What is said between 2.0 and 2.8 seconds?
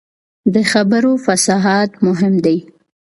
مهم دی